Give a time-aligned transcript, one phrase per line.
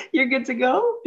[0.12, 0.98] You're good to go?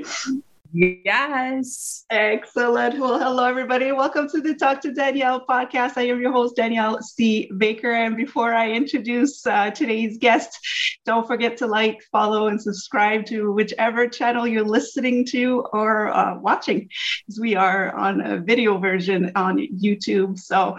[0.76, 2.04] Yes.
[2.10, 3.00] Excellent.
[3.00, 3.92] Well, hello, everybody.
[3.92, 5.98] Welcome to the Talk to Danielle podcast.
[5.98, 7.52] I am your host, Danielle C.
[7.58, 7.92] Baker.
[7.92, 10.58] And before I introduce uh, today's guest,
[11.06, 16.40] don't forget to like, follow, and subscribe to whichever channel you're listening to or uh,
[16.40, 16.90] watching,
[17.28, 20.40] because we are on a video version on YouTube.
[20.40, 20.78] So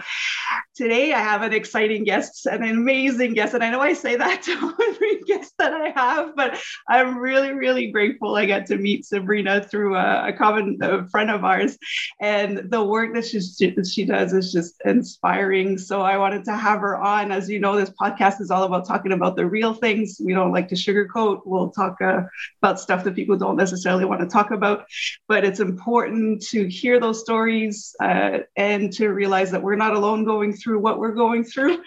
[0.75, 3.53] today I have an exciting guest, an amazing guest.
[3.53, 7.53] And I know I say that to every guest that I have, but I'm really,
[7.53, 11.77] really grateful I got to meet Sabrina through a, a common a friend of ours,
[12.19, 13.39] and the work that she
[13.83, 15.77] she does is just inspiring.
[15.77, 17.31] So I wanted to have her on.
[17.31, 20.19] As you know, this podcast is all about talking about the real things.
[20.23, 21.41] We don't like to sugarcoat.
[21.45, 22.23] We'll talk uh,
[22.61, 24.85] about stuff that people don't necessarily want to talk about,
[25.27, 30.25] but it's important to hear those stories uh, and to realize that we're not alone
[30.25, 31.81] going through what we're going through.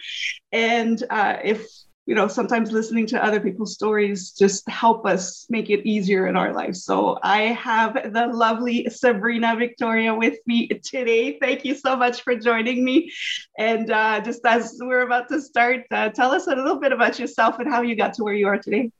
[0.52, 1.66] And uh, if
[2.08, 6.36] you know, sometimes listening to other people's stories just help us make it easier in
[6.36, 6.82] our lives.
[6.82, 11.38] So I have the lovely Sabrina Victoria with me today.
[11.38, 13.12] Thank you so much for joining me.
[13.58, 17.18] And uh, just as we're about to start, uh, tell us a little bit about
[17.18, 18.90] yourself and how you got to where you are today.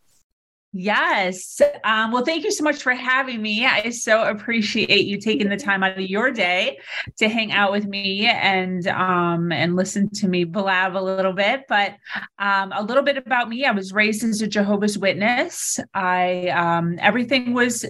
[0.73, 1.63] Yes.
[1.83, 3.65] Um, well, thank you so much for having me.
[3.65, 6.79] I so appreciate you taking the time out of your day
[7.17, 11.63] to hang out with me and um, and listen to me blab a little bit.
[11.71, 11.95] But
[12.39, 15.81] um, a little bit about me: I was raised as a Jehovah's Witness.
[15.95, 17.87] I um, everything was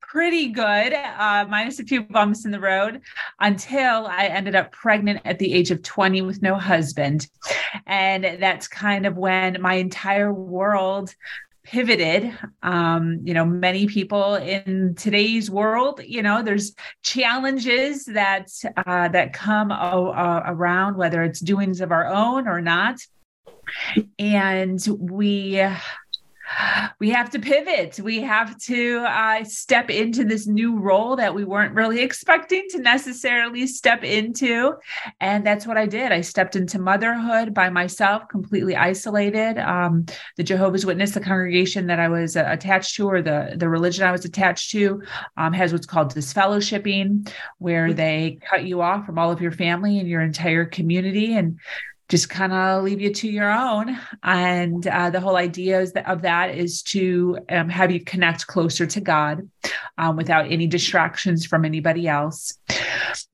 [0.00, 3.02] pretty good, uh, minus a few bumps in the road,
[3.40, 7.28] until I ended up pregnant at the age of 20 with no husband.
[7.86, 11.14] And that's kind of when my entire world
[11.66, 12.32] pivoted.
[12.62, 19.32] Um, you know many people in today's world you know there's challenges that uh, that
[19.32, 23.00] come around whether it's doings of our own or not.
[24.18, 25.60] And we
[27.00, 28.00] we have to pivot.
[28.00, 32.78] We have to uh, step into this new role that we weren't really expecting to
[32.78, 34.74] necessarily step into.
[35.20, 36.12] And that's what I did.
[36.12, 39.58] I stepped into motherhood by myself, completely isolated.
[39.58, 43.68] Um, the Jehovah's Witness, the congregation that I was uh, attached to, or the, the
[43.68, 45.02] religion I was attached to,
[45.36, 47.96] um, has what's called disfellowshipping, where mm-hmm.
[47.96, 51.34] they cut you off from all of your family and your entire community.
[51.34, 51.58] And
[52.08, 53.98] just kind of leave you to your own.
[54.22, 58.46] And uh, the whole idea is that, of that is to um, have you connect
[58.46, 59.48] closer to God
[59.98, 62.58] um, without any distractions from anybody else.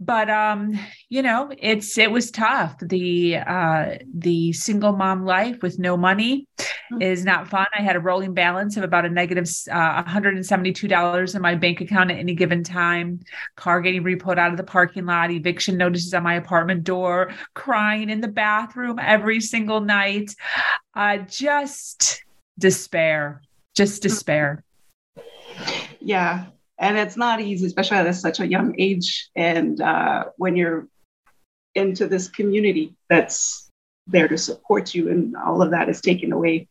[0.00, 0.78] But um,
[1.12, 2.74] you know, it's it was tough.
[2.80, 7.02] The uh, the single mom life with no money mm-hmm.
[7.02, 7.66] is not fun.
[7.78, 12.12] I had a rolling balance of about a negative uh, $172 in my bank account
[12.12, 13.20] at any given time.
[13.56, 18.08] Car getting repoed out of the parking lot, eviction notices on my apartment door, crying
[18.08, 20.34] in the bathroom every single night.
[20.94, 22.24] Uh, just
[22.58, 23.42] despair,
[23.76, 24.08] just mm-hmm.
[24.08, 24.64] despair.
[26.00, 26.46] Yeah,
[26.78, 29.28] and it's not easy, especially at such a young age.
[29.36, 30.88] And uh, when you're
[31.74, 33.70] into this community that's
[34.06, 36.68] there to support you, and all of that is taken away,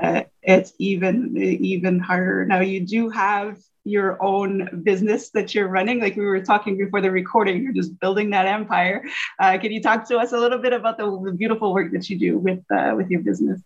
[0.00, 2.44] uh, it's even even harder.
[2.44, 7.00] Now you do have your own business that you're running, like we were talking before
[7.00, 7.62] the recording.
[7.62, 9.04] You're just building that empire.
[9.38, 12.08] Uh, can you talk to us a little bit about the, the beautiful work that
[12.08, 13.60] you do with uh, with your business?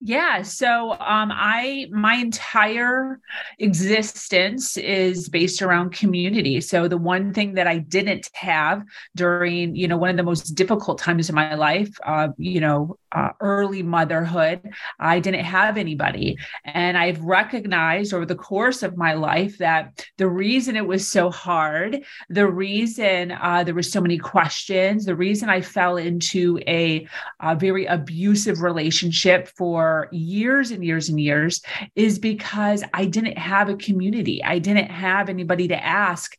[0.00, 0.42] Yeah.
[0.42, 3.18] So um, I my entire
[3.58, 6.60] existence is based around community.
[6.60, 8.84] So the one thing that I didn't have
[9.16, 12.96] during, you know, one of the most difficult times in my life, uh, you know,
[13.12, 14.60] uh, early motherhood,
[14.98, 16.38] I didn't have anybody.
[16.64, 21.30] And I've recognized over the course of my life that the reason it was so
[21.30, 27.06] hard, the reason uh, there were so many questions, the reason I fell into a,
[27.40, 31.62] a very abusive relationship for years and years and years
[31.96, 34.42] is because I didn't have a community.
[34.44, 36.36] I didn't have anybody to ask,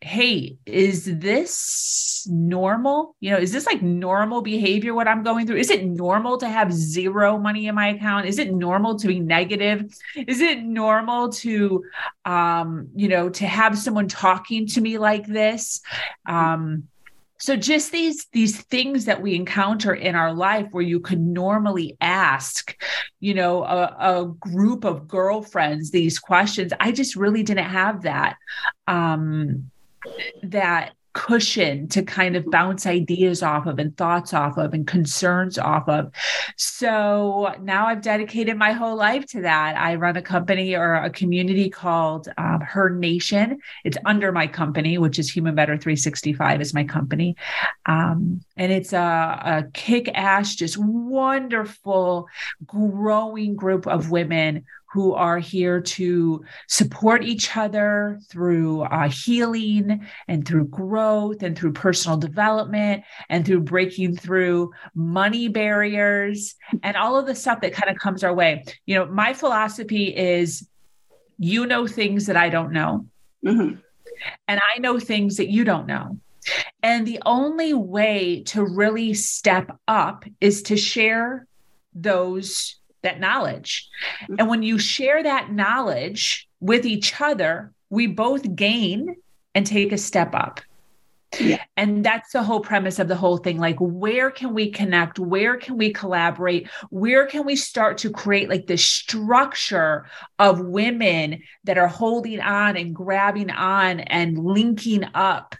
[0.00, 3.16] hey, is this normal?
[3.20, 5.56] You know, is this like normal behavior what I'm going through?
[5.56, 8.26] Is it normal to have zero money in my account?
[8.26, 9.92] Is it normal to be negative?
[10.14, 11.84] Is it normal to
[12.24, 15.80] um, you know, to have someone talking to me like this?
[16.26, 16.88] Um
[17.40, 21.96] so just these these things that we encounter in our life where you could normally
[22.00, 22.76] ask
[23.20, 28.36] you know a, a, group of girlfriends these questions i just really didn't have that
[28.88, 29.70] um
[30.42, 35.58] that cushion to kind of bounce ideas off of and thoughts off of and concerns
[35.58, 36.12] off of.
[36.56, 39.76] So now I've dedicated my whole life to that.
[39.76, 43.58] I run a company or a community called um, Her Nation.
[43.84, 47.34] It's under my company, which is Human Better 365 is my company.
[47.86, 52.28] Um, and it's a, a kick ass, just wonderful,
[52.64, 60.46] growing group of women who are here to support each other through uh, healing and
[60.46, 67.26] through growth and through personal development and through breaking through money barriers and all of
[67.26, 68.64] the stuff that kind of comes our way.
[68.86, 70.66] You know, my philosophy is
[71.38, 73.06] you know things that I don't know.
[73.44, 73.76] Mm-hmm.
[74.48, 76.18] And I know things that you don't know.
[76.82, 81.46] And the only way to really step up is to share
[81.94, 83.88] those that knowledge.
[84.22, 84.34] Mm-hmm.
[84.38, 89.16] And when you share that knowledge with each other, we both gain
[89.54, 90.60] and take a step up.
[91.38, 91.62] Yeah.
[91.76, 93.58] And that's the whole premise of the whole thing.
[93.58, 95.18] Like, where can we connect?
[95.18, 96.68] Where can we collaborate?
[96.90, 100.06] Where can we start to create like this structure
[100.38, 105.54] of women that are holding on and grabbing on and linking up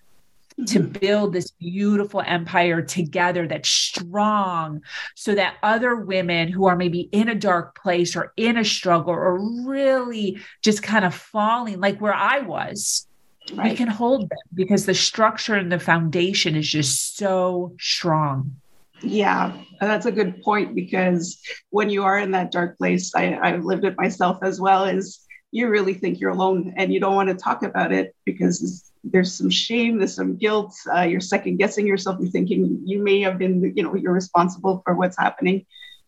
[0.67, 0.93] to mm-hmm.
[0.93, 4.83] build this beautiful empire together that's strong
[5.15, 9.13] so that other women who are maybe in a dark place or in a struggle
[9.13, 13.07] or really just kind of falling like where I was
[13.55, 13.71] right.
[13.71, 18.57] we can hold them because the structure and the foundation is just so strong
[19.03, 21.41] yeah that's a good point because
[21.71, 25.21] when you are in that dark place I, i've lived it myself as well is
[25.53, 29.35] you really think you're alone and you don't want to talk about it because there's
[29.35, 30.75] some shame, there's some guilt.
[30.93, 32.19] Uh, you're second guessing yourself.
[32.21, 35.67] You're thinking you may have been, you know, you're responsible for what's happening,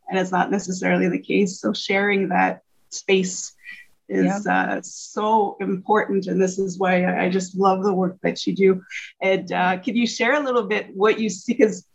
[0.09, 1.61] and it's not necessarily the case.
[1.61, 3.55] So sharing that space
[4.09, 8.45] is uh, so important, and this is why I, I, just love the work that
[8.45, 8.83] you do.
[9.23, 11.55] And uh, can you share a little bit what you see?
[11.55, 11.87] Because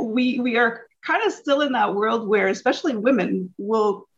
[0.00, 4.08] we we are kind of still in that world where, especially women, will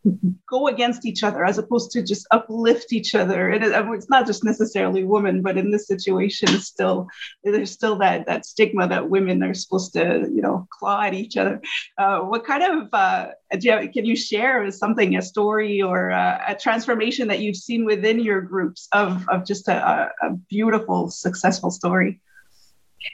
[0.49, 3.51] go against each other as opposed to just uplift each other.
[3.51, 7.09] And it, it's not just necessarily women, but in this situation, still
[7.45, 11.37] there's still that that stigma that women are supposed to, you know, claw at each
[11.37, 11.61] other.
[11.99, 13.29] Uh, what kind of uh,
[13.61, 17.85] you have, can you share something, a story or a, a, transformation that you've seen
[17.85, 22.21] within your groups of of just a, a beautiful, successful story?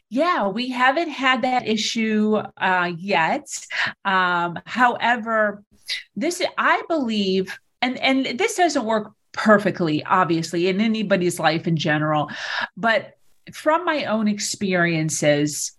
[0.09, 3.47] Yeah, we haven't had that issue uh, yet.
[4.05, 5.63] Um, however,
[6.17, 12.31] this I believe, and and this doesn't work perfectly, obviously, in anybody's life in general,
[12.77, 13.15] but
[13.53, 15.73] from my own experiences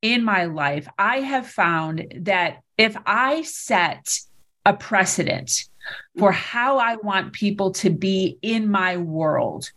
[0.00, 4.18] in my life, I have found that if I set
[4.64, 5.64] a precedent
[6.18, 9.70] for how I want people to be in my world,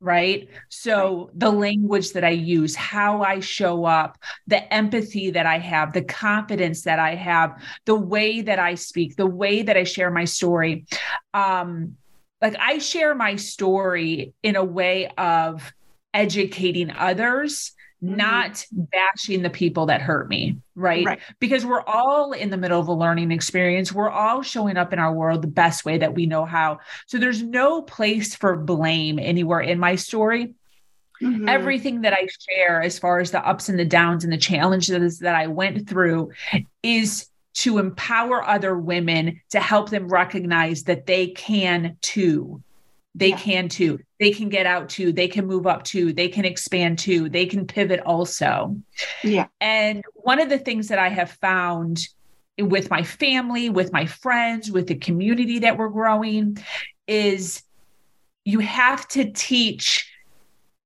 [0.00, 0.48] right?
[0.68, 5.92] So the language that I use, how I show up, the empathy that I have,
[5.92, 10.10] the confidence that I have, the way that I speak, the way that I share
[10.10, 10.86] my story.
[11.32, 11.96] Um,
[12.42, 15.72] like I share my story in a way of
[16.12, 17.72] educating others.
[18.06, 21.04] Not bashing the people that hurt me, right?
[21.04, 21.20] right?
[21.40, 23.92] Because we're all in the middle of a learning experience.
[23.92, 26.78] We're all showing up in our world the best way that we know how.
[27.06, 30.54] So there's no place for blame anywhere in my story.
[31.22, 31.48] Mm-hmm.
[31.48, 35.18] Everything that I share, as far as the ups and the downs and the challenges
[35.20, 36.32] that I went through,
[36.82, 42.62] is to empower other women to help them recognize that they can too
[43.16, 43.38] they yeah.
[43.38, 43.98] can too.
[44.20, 45.10] They can get out too.
[45.10, 46.12] They can move up too.
[46.12, 47.30] They can expand too.
[47.30, 48.76] They can pivot also.
[49.24, 49.46] Yeah.
[49.60, 52.06] And one of the things that i have found
[52.58, 56.56] with my family with my friends with the community that we're growing
[57.06, 57.62] is
[58.44, 60.10] you have to teach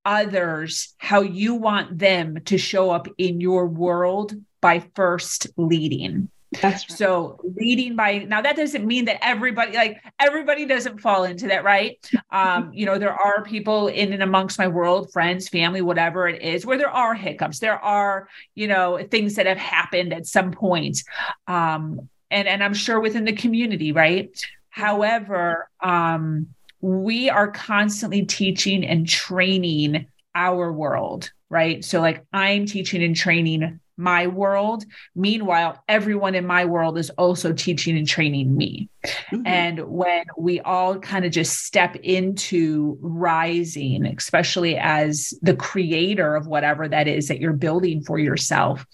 [0.04, 6.28] others how you want them to show up in your world by first leading
[6.60, 6.98] that's right.
[6.98, 11.62] So leading by now that doesn't mean that everybody like everybody doesn't fall into that,
[11.62, 11.98] right?
[12.30, 16.42] Um, you know, there are people in and amongst my world, friends, family, whatever it
[16.42, 17.60] is, where there are hiccups.
[17.60, 21.02] There are, you know, things that have happened at some point.
[21.46, 24.30] Um, and and I'm sure within the community, right?
[24.70, 26.48] However, um,
[26.80, 31.84] we are constantly teaching and training our world, right?
[31.84, 34.84] So like I'm teaching and training my world.
[35.14, 38.88] Meanwhile, everyone in my world is also teaching and training me.
[39.04, 39.46] Mm-hmm.
[39.46, 46.46] And when we all kind of just step into rising, especially as the creator of
[46.46, 48.86] whatever that is that you're building for yourself,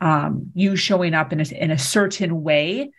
[0.00, 2.90] um, you showing up in a, in a certain way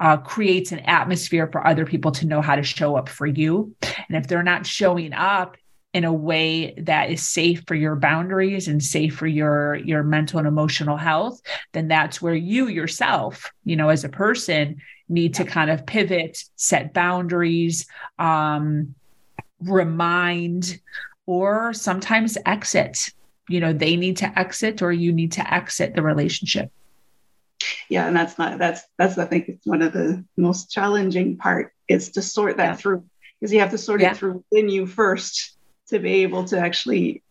[0.00, 3.74] uh, creates an atmosphere for other people to know how to show up for you.
[4.08, 5.56] And if they're not showing up
[5.92, 10.38] in a way that is safe for your boundaries and safe for your your mental
[10.38, 11.40] and emotional health
[11.72, 16.42] then that's where you yourself you know as a person need to kind of pivot
[16.56, 17.86] set boundaries
[18.18, 18.94] um
[19.60, 20.80] remind
[21.26, 23.10] or sometimes exit
[23.48, 26.70] you know they need to exit or you need to exit the relationship
[27.88, 31.72] yeah and that's not that's that's i think it's one of the most challenging part
[31.86, 32.76] is to sort that yeah.
[32.76, 33.04] through
[33.38, 34.12] because you have to sort yeah.
[34.12, 35.56] it through within you first
[35.92, 37.22] to be able to actually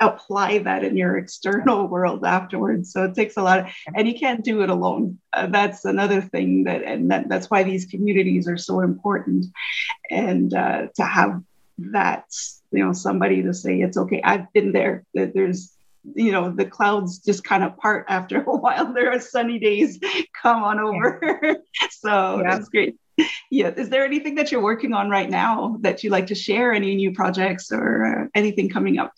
[0.00, 2.92] apply that in your external world afterwards.
[2.92, 5.18] So it takes a lot of, and you can't do it alone.
[5.32, 9.46] Uh, that's another thing that and that, that's why these communities are so important.
[10.10, 11.42] And uh, to have
[11.78, 12.24] that
[12.72, 15.04] you know somebody to say it's okay i've been there.
[15.14, 15.72] That there's
[16.14, 18.92] you know the clouds just kind of part after a while.
[18.92, 19.98] There are sunny days.
[20.42, 21.20] Come on over.
[21.42, 21.54] Yeah.
[21.90, 22.42] so yeah.
[22.50, 22.96] that's great
[23.50, 26.72] yeah is there anything that you're working on right now that you'd like to share?
[26.72, 29.12] Any new projects or uh, anything coming up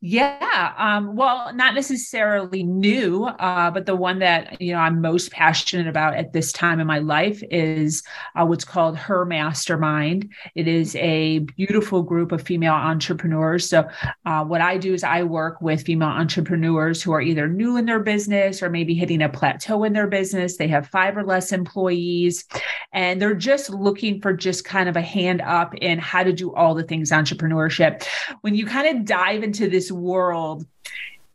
[0.00, 0.74] yeah.
[0.76, 5.86] Um, well, not necessarily new, uh, but the one that you know I'm most passionate
[5.86, 8.02] about at this time in my life is
[8.36, 10.32] uh, what's called Her Mastermind.
[10.54, 13.68] It is a beautiful group of female entrepreneurs.
[13.68, 13.88] So,
[14.24, 17.86] uh, what I do is I work with female entrepreneurs who are either new in
[17.86, 20.56] their business or maybe hitting a plateau in their business.
[20.56, 22.44] They have five or less employees,
[22.92, 26.54] and they're just looking for just kind of a hand up in how to do
[26.54, 28.04] all the things entrepreneurship.
[28.42, 30.64] When you kind of dive into this world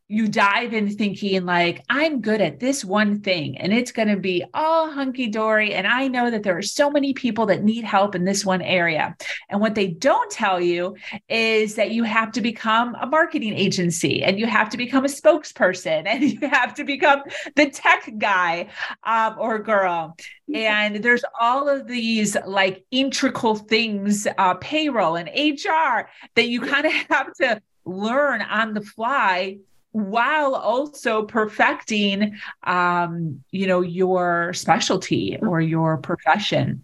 [0.09, 4.15] you dive in thinking like i'm good at this one thing and it's going to
[4.15, 7.83] be all hunky dory and i know that there are so many people that need
[7.83, 9.15] help in this one area.
[9.49, 10.95] And what they don't tell you
[11.27, 15.07] is that you have to become a marketing agency and you have to become a
[15.07, 17.23] spokesperson and you have to become
[17.55, 18.67] the tech guy
[19.03, 20.15] um, or girl.
[20.53, 26.85] And there's all of these like integral things uh, payroll and hr that you kind
[26.85, 29.57] of have to learn on the fly
[29.91, 36.83] while also perfecting um, you know your specialty or your profession.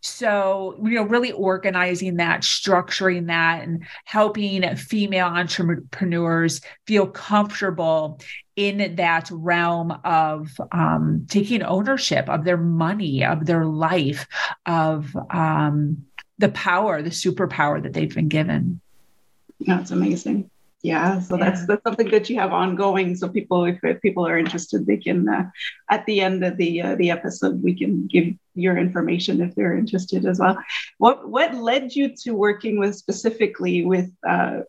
[0.00, 8.20] So you know really organizing that structuring that and helping female entrepreneurs feel comfortable
[8.56, 14.26] in that realm of um, taking ownership of their money of their life
[14.64, 16.04] of um,
[16.38, 18.80] the power the superpower that they've been given
[19.60, 20.50] that's amazing.
[20.82, 21.44] Yeah, so yeah.
[21.44, 23.16] that's that's something that you have ongoing.
[23.16, 25.50] So people, if, if people are interested, they can uh,
[25.90, 29.76] at the end of the uh, the episode we can give your information if they're
[29.76, 30.56] interested as well.
[30.98, 34.60] What what led you to working with specifically with uh,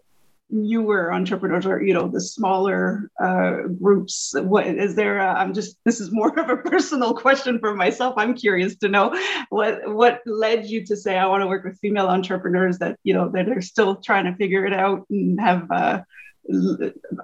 [0.49, 5.99] newer entrepreneurs or you know the smaller uh, groups what is there i'm just this
[5.99, 8.13] is more of a personal question for myself.
[8.17, 9.13] I'm curious to know
[9.49, 13.13] what what led you to say i want to work with female entrepreneurs that you
[13.13, 16.01] know that are still trying to figure it out and have uh,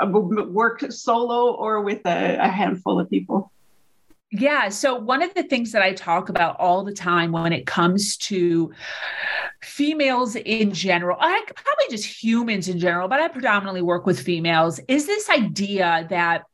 [0.01, 3.51] work solo or with a, a handful of people
[4.33, 4.69] yeah.
[4.69, 8.17] So, one of the things that I talk about all the time when it comes
[8.17, 8.73] to
[9.61, 14.79] females in general, I probably just humans in general, but I predominantly work with females,
[14.87, 16.45] is this idea that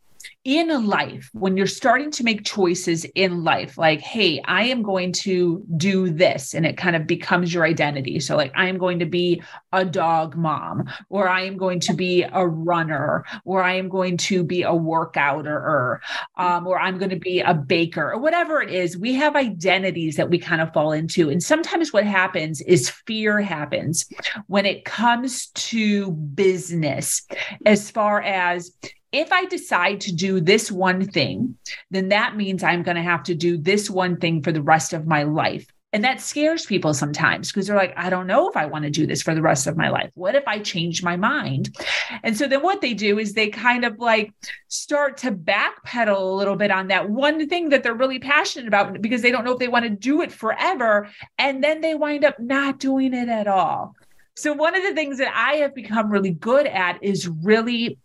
[0.43, 5.11] in life, when you're starting to make choices in life, like, hey, I am going
[5.13, 8.19] to do this, and it kind of becomes your identity.
[8.19, 11.93] So, like, I am going to be a dog mom, or I am going to
[11.93, 15.99] be a runner, or I am going to be a workouter,
[16.37, 18.97] um, or I'm going to be a baker, or whatever it is.
[18.97, 21.29] We have identities that we kind of fall into.
[21.29, 24.05] And sometimes what happens is fear happens
[24.47, 27.27] when it comes to business,
[27.65, 28.71] as far as
[29.11, 31.57] if I decide to do this one thing,
[31.89, 34.93] then that means I'm going to have to do this one thing for the rest
[34.93, 35.65] of my life.
[35.91, 38.91] And that scares people sometimes because they're like, I don't know if I want to
[38.91, 40.11] do this for the rest of my life.
[40.13, 41.75] What if I change my mind?
[42.21, 44.31] And so then what they do is they kind of like
[44.67, 49.01] start to backpedal a little bit on that one thing that they're really passionate about
[49.01, 51.09] because they don't know if they want to do it forever.
[51.39, 53.95] And then they wind up not doing it at all.
[54.35, 57.97] So, one of the things that I have become really good at is really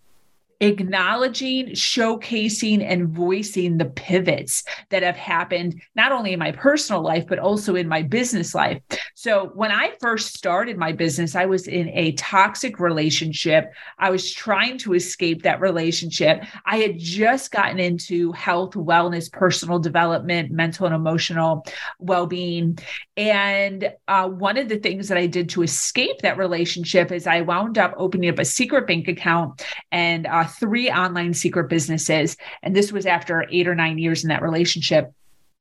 [0.61, 7.25] acknowledging, showcasing, and voicing the pivots that have happened, not only in my personal life,
[7.29, 8.81] but also in my business life.
[9.15, 13.73] So, when I first started my business, I was in a toxic relationship.
[13.99, 16.45] I was trying to escape that relationship.
[16.67, 21.67] I had just gotten into health, wellness, personal development, mental and emotional
[21.99, 22.79] well being.
[23.17, 27.43] And uh, one of the things that I did to escape that relationship is I
[27.43, 32.37] wound up opening up a secret bank account and uh, three online secret businesses.
[32.63, 35.13] And this was after eight or nine years in that relationship.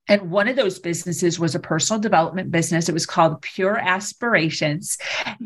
[0.09, 2.89] And one of those businesses was a personal development business.
[2.89, 4.97] It was called Pure Aspirations.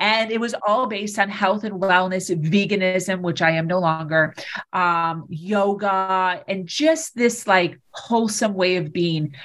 [0.01, 4.33] And it was all based on health and wellness, veganism, which I am no longer,
[4.73, 9.35] um, yoga, and just this like wholesome way of being,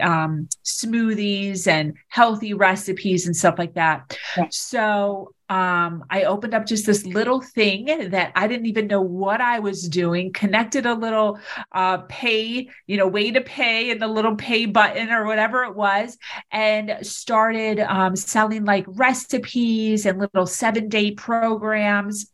[0.00, 4.16] um, smoothies and healthy recipes and stuff like that.
[4.38, 4.46] Yeah.
[4.50, 9.40] So um, I opened up just this little thing that I didn't even know what
[9.40, 11.38] I was doing, connected a little
[11.72, 15.74] uh, pay, you know, way to pay and the little pay button or whatever it
[15.74, 16.16] was,
[16.50, 22.30] and started um, selling like recipes and little seven day programs,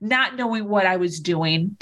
[0.00, 1.76] not knowing what I was doing.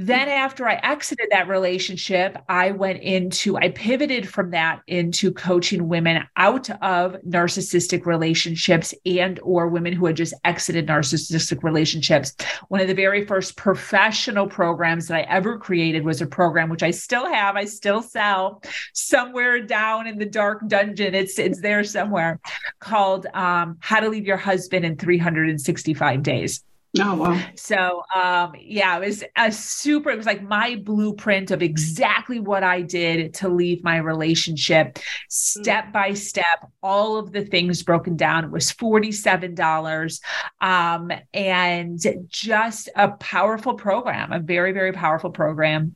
[0.00, 5.88] Then, after I exited that relationship, I went into, I pivoted from that into coaching
[5.88, 12.36] women out of narcissistic relationships and or women who had just exited narcissistic relationships.
[12.68, 16.84] One of the very first professional programs that I ever created was a program which
[16.84, 18.62] I still have, I still sell
[18.92, 21.12] somewhere down in the dark dungeon.
[21.12, 22.38] It's it's there somewhere
[22.78, 26.62] called um, How to Leave Your Husband in 365 Days.
[26.98, 27.40] Oh wow.
[27.54, 32.62] So um yeah, it was a super it was like my blueprint of exactly what
[32.62, 38.44] I did to leave my relationship step by step, all of the things broken down.
[38.44, 40.20] It was $47
[40.60, 45.94] um and just a powerful program, a very very powerful program.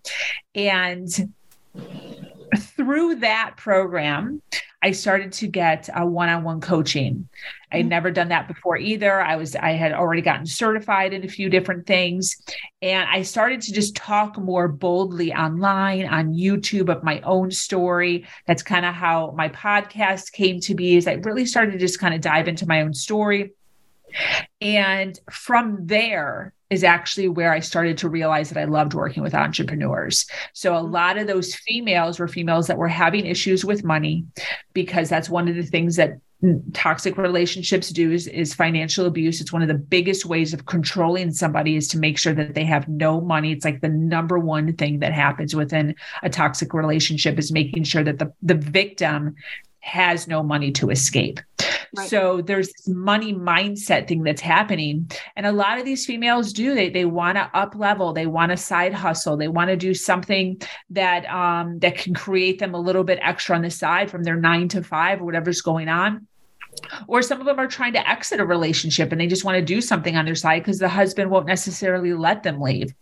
[0.54, 1.08] And
[2.58, 4.42] through that program,
[4.82, 7.28] I started to get a one-on-one coaching.
[7.70, 7.90] I had mm-hmm.
[7.90, 9.20] never done that before either.
[9.20, 12.36] I was I had already gotten certified in a few different things
[12.82, 18.26] and I started to just talk more boldly online on YouTube of my own story.
[18.46, 22.00] That's kind of how my podcast came to be is I really started to just
[22.00, 23.52] kind of dive into my own story.
[24.60, 29.34] And from there, is actually where I started to realize that I loved working with
[29.34, 30.26] entrepreneurs.
[30.54, 30.90] So a mm-hmm.
[30.90, 34.24] lot of those females were females that were having issues with money
[34.72, 36.18] because that's one of the things that
[36.72, 41.30] toxic relationships do is, is financial abuse it's one of the biggest ways of controlling
[41.30, 44.74] somebody is to make sure that they have no money it's like the number one
[44.74, 49.36] thing that happens within a toxic relationship is making sure that the, the victim
[49.82, 51.40] has no money to escape.
[51.94, 52.08] Right.
[52.08, 55.10] So there's this money mindset thing that's happening.
[55.36, 58.50] And a lot of these females do, they, they want to up level, they want
[58.50, 60.60] to side hustle, they want to do something
[60.90, 64.36] that um, that can create them a little bit extra on the side from their
[64.36, 66.26] nine to five or whatever's going on
[67.06, 69.62] or some of them are trying to exit a relationship and they just want to
[69.62, 72.94] do something on their side because the husband won't necessarily let them leave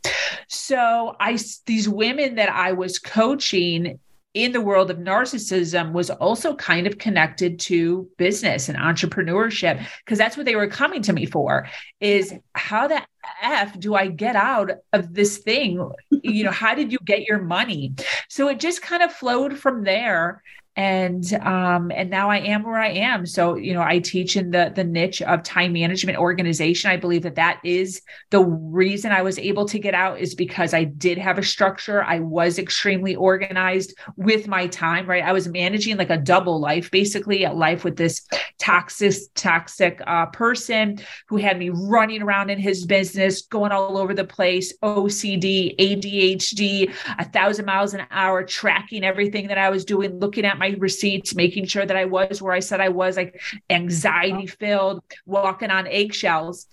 [0.48, 3.98] so i these women that i was coaching
[4.34, 10.18] in the world of narcissism was also kind of connected to business and entrepreneurship because
[10.18, 11.68] that's what they were coming to me for
[12.00, 13.02] is how the
[13.42, 15.90] f do i get out of this thing?
[16.10, 17.94] You know how did you get your money?
[18.28, 20.42] So it just kind of flowed from there
[20.76, 23.26] and um, and now I am where I am.
[23.26, 26.90] So you know, I teach in the the niche of time management organization.
[26.90, 30.72] I believe that that is the reason I was able to get out is because
[30.72, 32.04] I did have a structure.
[32.04, 35.06] I was extremely organized with my time.
[35.06, 38.26] Right, I was managing like a double life, basically a life with this
[38.58, 44.14] toxic toxic uh, person who had me running around in his business, going all over
[44.14, 50.18] the place, OCD, ADHD, a thousand miles an hour, tracking everything that I was doing,
[50.20, 53.40] looking at my receipts, making sure that I was where I said I was, like
[53.68, 56.68] anxiety filled, walking on eggshells.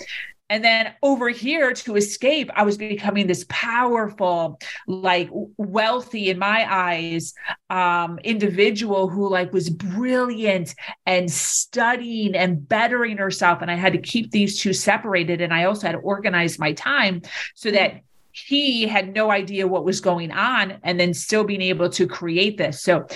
[0.50, 6.66] And then over here to escape, I was becoming this powerful, like wealthy in my
[6.74, 7.34] eyes,
[7.70, 10.74] um, individual who like was brilliant
[11.06, 13.62] and studying and bettering herself.
[13.62, 15.42] And I had to keep these two separated.
[15.42, 17.24] And I also had to organize my time
[17.54, 18.04] so that
[18.46, 22.58] he had no idea what was going on and then still being able to create
[22.58, 22.82] this.
[22.82, 23.08] So,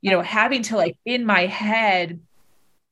[0.00, 2.20] you know, having to like in my head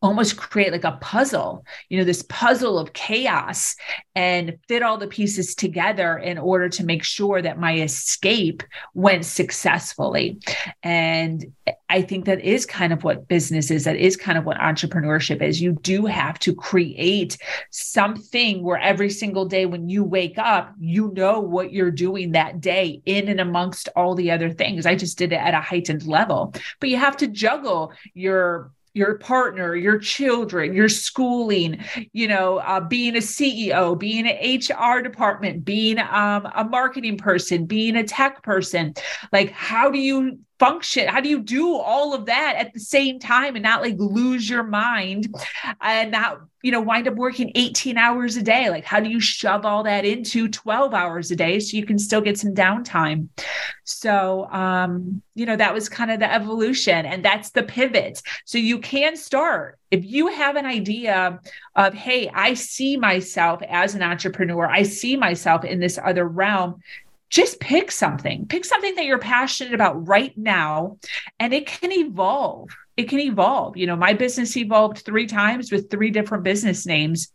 [0.07, 3.75] almost create like a puzzle, you know, this puzzle of chaos
[4.15, 8.63] and fit all the pieces together in order to make sure that my escape
[8.95, 10.39] went successfully.
[10.83, 11.45] And
[11.89, 13.85] I think that is kind of what business is.
[13.85, 15.61] That is kind of what entrepreneurship is.
[15.61, 17.37] You do have to create
[17.71, 22.61] something where every single day when you wake up, you know what you're doing that
[22.61, 24.87] day in and amongst all the other things.
[24.87, 29.19] I just did it at a heightened level, but you have to juggle your your
[29.19, 35.67] partner, your children, your schooling, you know, uh, being a CEO, being an HR department,
[35.67, 38.95] being um, a marketing person, being a tech person.
[39.33, 41.09] Like, how do you function?
[41.09, 44.49] How do you do all of that at the same time and not like lose
[44.49, 45.35] your mind
[45.81, 48.71] and not, you know, wind up working 18 hours a day?
[48.71, 51.99] Like, how do you shove all that into 12 hours a day so you can
[51.99, 53.29] still get some downtime?
[53.85, 58.23] So, um, you know, that was kind of the evolution and that's the pivot.
[58.45, 61.41] So you can start if you have an idea
[61.77, 66.83] of, hey, I see myself as an entrepreneur, I see myself in this other realm
[67.29, 70.99] just pick something, pick something that you're passionate about right now,
[71.39, 72.71] and it can evolve.
[72.97, 73.77] It can evolve.
[73.77, 77.33] You know, my business evolved three times with three different business names.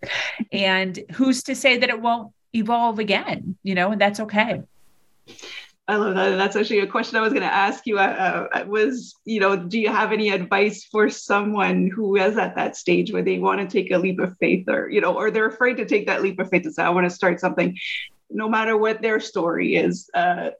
[0.52, 3.58] And who's to say that it won't evolve again?
[3.64, 4.62] You know, and that's okay.
[5.88, 6.38] I love that.
[6.38, 8.00] That's actually a question I was going to ask you.
[8.00, 12.78] Uh, was you know, do you have any advice for someone who is at that
[12.78, 15.48] stage where they want to take a leap of faith, or you know, or they're
[15.48, 17.78] afraid to take that leap of faith and say, "I want to start something,"
[18.34, 20.52] no matter what their story is uh,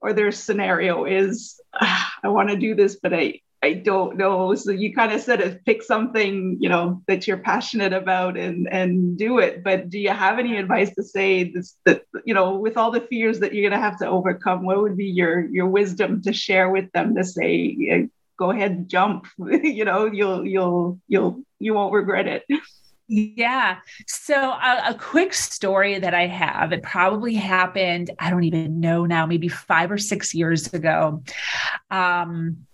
[0.00, 1.60] or their scenario is.
[2.22, 4.54] I want to do this, but I I don't know.
[4.54, 8.66] So you kind of said it, pick something, you know, that you're passionate about and
[8.72, 9.62] and do it.
[9.62, 13.02] But do you have any advice to say this that you know, with all the
[13.02, 16.70] fears that you're gonna have to overcome, what would be your your wisdom to share
[16.70, 22.26] with them to say, go ahead, jump, you know, you'll you'll you'll you won't regret
[22.26, 22.44] it.
[23.12, 23.78] Yeah.
[24.06, 29.04] So a, a, quick story that I have, it probably happened, I don't even know
[29.04, 31.20] now, maybe five or six years ago.
[31.90, 32.66] Um,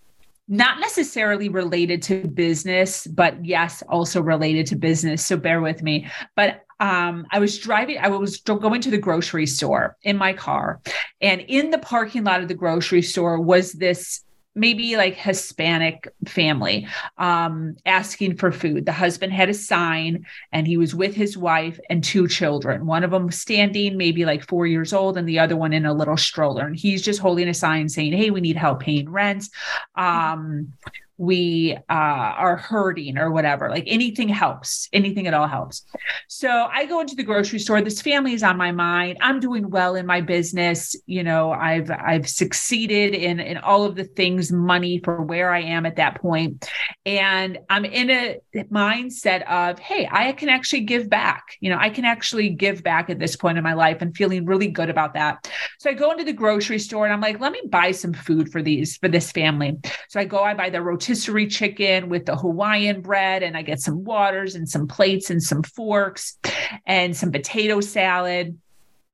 [0.47, 5.25] not necessarily related to business, but yes, also related to business.
[5.25, 6.07] So bear with me.
[6.35, 10.81] But um, I was driving, I was going to the grocery store in my car.
[11.19, 14.23] And in the parking lot of the grocery store was this
[14.57, 18.85] maybe like Hispanic family um, asking for food.
[18.85, 22.85] The husband had a sign and he was with his wife and two children.
[22.85, 25.93] One of them standing, maybe like four years old, and the other one in a
[25.93, 26.65] little stroller.
[26.65, 29.47] And he's just holding a sign saying, Hey, we need help paying rent.
[29.95, 30.73] Um,
[31.17, 33.69] we uh, are hurting or whatever.
[33.69, 35.83] Like anything helps, anything at all helps.
[36.27, 37.81] So I go into the grocery store.
[37.81, 39.17] This family is on my mind.
[39.21, 40.95] I'm doing well in my business.
[41.07, 45.61] You know, I've I've succeeded in in all of the things, money for where I
[45.61, 46.69] am at that point,
[47.05, 48.39] and I'm in a
[48.71, 51.57] mindset of, hey, I can actually give back.
[51.59, 54.45] You know, I can actually give back at this point in my life, and feeling
[54.45, 55.51] really good about that.
[55.79, 58.51] So I go into the grocery store and I'm like, let me buy some food
[58.51, 59.77] for these for this family.
[60.09, 63.61] So I go, I buy the rotisserie rotisserie chicken with the Hawaiian bread, and I
[63.61, 66.37] get some waters and some plates and some forks
[66.85, 68.57] and some potato salad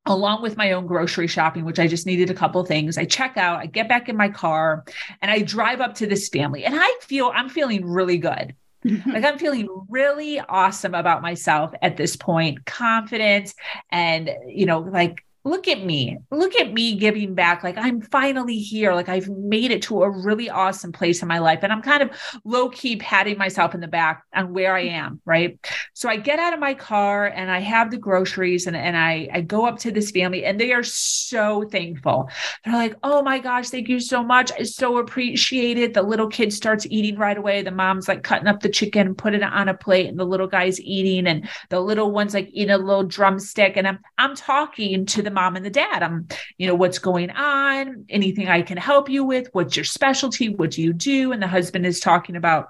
[0.06, 2.98] along with my own grocery shopping, which I just needed a couple things.
[2.98, 4.84] I check out, I get back in my car,
[5.22, 6.66] and I drive up to this family.
[6.66, 8.56] And I feel I'm feeling really good.
[8.86, 9.12] Mm-hmm.
[9.12, 13.54] like I'm feeling really awesome about myself at this point, confident
[13.92, 18.58] and you know, like look at me look at me giving back like i'm finally
[18.58, 21.82] here like i've made it to a really awesome place in my life and i'm
[21.82, 22.10] kind of
[22.46, 25.60] low key patting myself in the back on where i am right?
[25.94, 29.28] So i get out of my car and i have the groceries and, and i
[29.34, 32.30] i go up to this family and they are so thankful.
[32.64, 34.52] They're like oh my gosh thank you so much.
[34.52, 35.94] I so appreciate it.
[35.94, 37.62] The little kid starts eating right away.
[37.62, 40.26] The mom's like cutting up the chicken and put it on a plate and the
[40.26, 44.36] little guy's eating and the little one's like eating a little drumstick and i'm i'm
[44.36, 46.04] talking to the mom and the dad.
[46.04, 48.06] I'm, you know, what's going on?
[48.10, 49.50] Anything I can help you with?
[49.52, 50.50] What's your specialty?
[50.50, 51.32] What do you do?
[51.32, 52.70] And the husband is talking about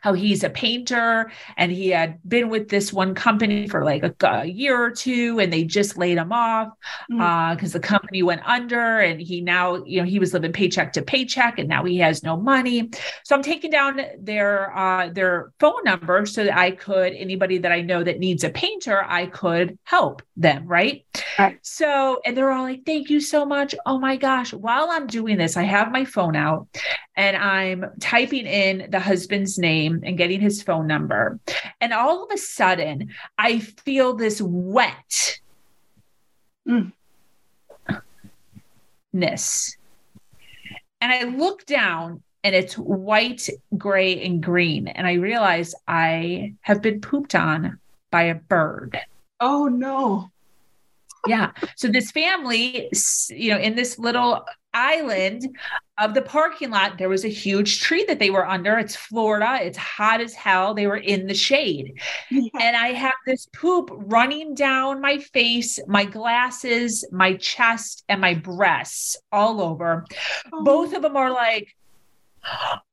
[0.00, 1.30] how he's a painter.
[1.56, 5.38] And he had been with this one company for like a, a year or two
[5.40, 6.68] and they just laid him off
[7.08, 7.66] because mm-hmm.
[7.66, 11.02] uh, the company went under and he now you know he was living paycheck to
[11.02, 12.90] paycheck and now he has no money.
[13.24, 17.72] So i'm taking down their uh, their phone number so that i could anybody that
[17.72, 21.04] i know that needs a painter i could help them right,
[21.38, 21.58] right.
[21.62, 23.74] so and they're all like thank you so much.
[23.86, 24.52] Oh my gosh.
[24.52, 26.68] While i'm doing this i have my phone out
[27.16, 31.38] and i'm typing in the husband's name name and getting his phone number.
[31.80, 35.40] And all of a sudden, I feel this wet
[36.68, 36.92] mm.
[41.00, 44.88] And I look down and it's white, gray, and green.
[44.88, 47.78] And I realize I have been pooped on
[48.10, 48.98] by a bird.
[49.40, 50.30] Oh no.
[51.26, 51.52] yeah.
[51.76, 52.90] So this family,
[53.28, 55.56] you know, in this little island
[55.98, 58.78] of the parking lot, there was a huge tree that they were under.
[58.78, 59.58] It's Florida.
[59.60, 60.74] It's hot as hell.
[60.74, 62.00] They were in the shade.
[62.30, 62.48] Yeah.
[62.60, 68.34] And I have this poop running down my face, my glasses, my chest, and my
[68.34, 70.04] breasts all over.
[70.52, 70.64] Oh.
[70.64, 71.74] Both of them are like,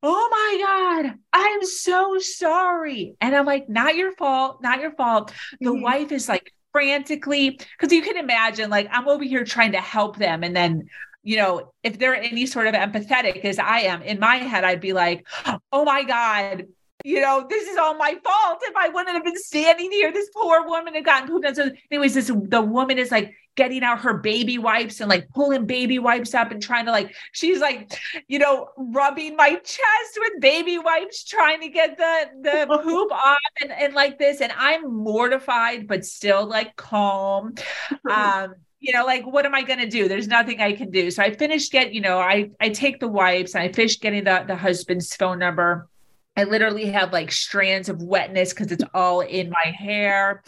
[0.03, 3.15] Oh my God, I'm so sorry.
[3.21, 5.31] And I'm like, not your fault, not your fault.
[5.61, 5.81] The mm-hmm.
[5.81, 10.17] wife is like frantically, because you can imagine, like, I'm over here trying to help
[10.17, 10.43] them.
[10.43, 10.89] And then
[11.27, 14.79] you know, if they're any sort of empathetic as I am, in my head, I'd
[14.79, 15.27] be like,
[15.73, 16.67] oh my God,
[17.03, 18.59] you know, this is all my fault.
[18.61, 21.53] If I wouldn't have been standing here, this poor woman had gotten pooped on.
[21.53, 25.65] So, anyways, this the woman is like getting out her baby wipes and like pulling
[25.65, 30.39] baby wipes up and trying to like, she's like, you know, rubbing my chest with
[30.39, 34.39] baby wipes, trying to get the the poop off and, and like this.
[34.39, 37.53] And I'm mortified, but still like calm.
[38.09, 40.07] Um, you know, like what am I going to do?
[40.07, 41.09] There's nothing I can do.
[41.11, 44.23] So I finished get, you know, I I take the wipes and I finished getting
[44.23, 45.87] the the husband's phone number.
[46.35, 50.43] I literally have like strands of wetness because it's all in my hair.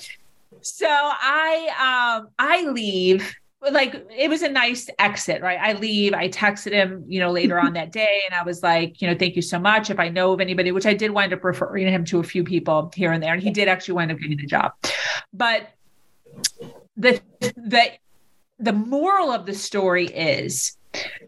[0.61, 5.59] So I um I leave like it was a nice exit, right?
[5.59, 9.01] I leave, I texted him, you know, later on that day, and I was like,
[9.01, 9.89] you know, thank you so much.
[9.89, 12.43] If I know of anybody, which I did wind up referring him to a few
[12.43, 14.73] people here and there, and he did actually wind up getting the job.
[15.33, 15.69] But
[16.95, 17.91] the the
[18.59, 20.75] the moral of the story is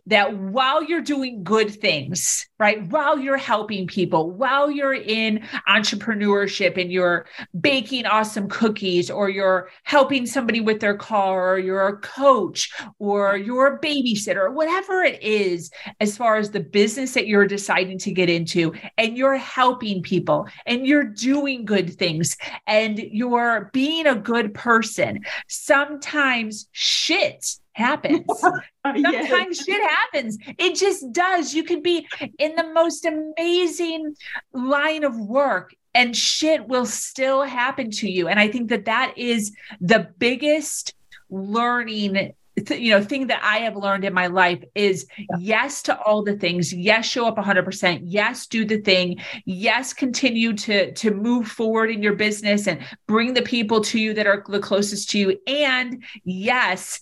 [0.08, 6.82] that while you're doing good things, right, while you're helping people, while you're in entrepreneurship
[6.82, 7.26] and you're
[7.60, 13.38] baking awesome cookies, or you're helping somebody with their car, or you're a coach, or
[13.38, 18.12] you're a babysitter, whatever it is, as far as the business that you're deciding to
[18.12, 22.36] get into, and you're helping people and you're doing good things
[22.68, 28.26] and you're being a good person, sometimes shit happens.
[28.84, 29.66] Uh, Sometimes yes.
[29.66, 30.40] shit happens.
[30.58, 31.54] It just does.
[31.54, 32.08] You could be
[32.40, 34.16] in the most amazing
[34.54, 38.28] line of work and shit will still happen to you.
[38.28, 40.96] And I think that that is the biggest
[41.30, 42.34] learning
[42.70, 45.08] you know thing that i have learned in my life is
[45.40, 50.52] yes to all the things yes show up 100% yes do the thing yes continue
[50.54, 54.44] to to move forward in your business and bring the people to you that are
[54.50, 57.00] the closest to you and yes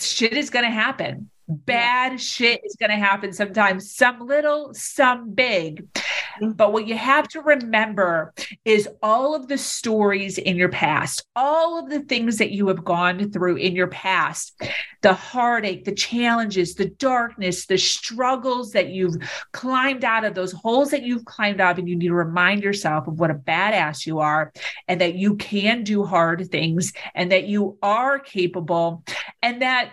[0.00, 1.30] shit is going to happen.
[1.48, 2.16] Bad yeah.
[2.16, 5.86] shit is going to happen sometimes, some little, some big.
[6.40, 6.52] Mm-hmm.
[6.52, 8.32] But what you have to remember
[8.64, 12.84] is all of the stories in your past, all of the things that you have
[12.84, 14.60] gone through in your past,
[15.02, 19.16] the heartache, the challenges, the darkness, the struggles that you've
[19.52, 21.78] climbed out of, those holes that you've climbed out, of.
[21.78, 24.52] and you need to remind yourself of what a badass you are
[24.88, 29.04] and that you can do hard things and that you are capable
[29.42, 29.92] and that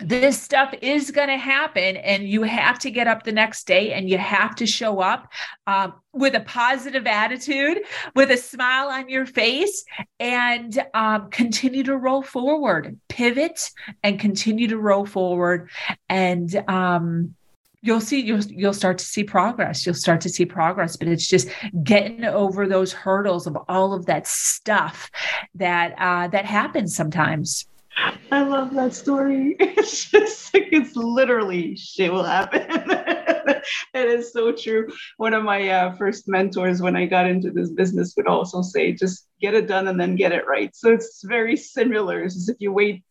[0.00, 3.92] this stuff is going to happen and you have to get up the next day
[3.92, 5.30] and you have to show up
[5.66, 7.78] um, with a positive attitude
[8.14, 9.84] with a smile on your face
[10.18, 13.70] and um, continue to roll forward pivot
[14.02, 15.70] and continue to roll forward.
[16.08, 17.34] And um,
[17.82, 19.86] you'll see you'll you'll start to see progress.
[19.86, 21.48] You'll start to see progress but it's just
[21.82, 25.10] getting over those hurdles of all of that stuff
[25.54, 29.56] that uh, that happens sometimes I love that story.
[29.78, 32.66] It's just like it's literally shit will happen.
[33.94, 34.88] it is so true.
[35.16, 38.92] One of my uh, first mentors when I got into this business would also say,
[38.92, 40.74] just get it done and then get it right.
[40.74, 42.24] So it's very similar.
[42.24, 43.04] It's if you wait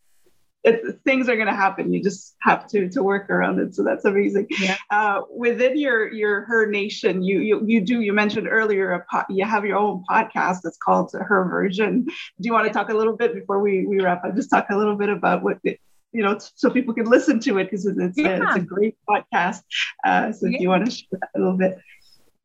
[0.66, 1.94] it, things are going to happen.
[1.94, 3.76] You just have to to work around it.
[3.76, 4.48] So that's amazing.
[4.60, 4.78] Yeah.
[4.90, 9.30] Uh, within your your Her Nation, you you you do you mentioned earlier a po-
[9.30, 12.06] you have your own podcast that's called Her Version.
[12.06, 14.36] Do you want to talk a little bit before we we wrap up?
[14.36, 15.60] Just talk a little bit about what.
[15.64, 15.80] It,
[16.12, 18.38] you know, so people can listen to it because it's, yeah.
[18.38, 19.64] a, it's a great podcast.
[20.06, 20.58] Uh, so, yeah.
[20.58, 21.78] do you want to share that a little bit?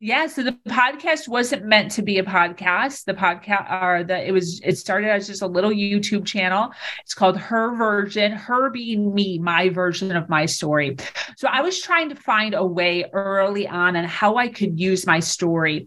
[0.03, 3.05] Yeah, so the podcast wasn't meant to be a podcast.
[3.05, 6.71] The podcast or the it was it started as just a little YouTube channel.
[7.03, 10.97] It's called Her Version, her being me, my version of my story.
[11.37, 15.05] So I was trying to find a way early on and how I could use
[15.05, 15.85] my story.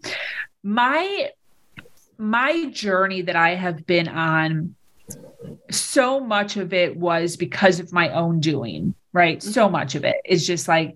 [0.63, 1.31] My
[2.17, 4.75] my journey that I have been on
[5.69, 9.43] so much of it was because of my own doing, right?
[9.43, 9.73] So mm-hmm.
[9.73, 10.95] much of it is just like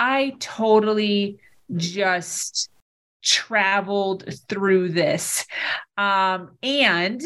[0.00, 1.38] I totally
[1.74, 2.70] just
[3.22, 5.46] traveled through this.
[5.96, 7.22] Um, and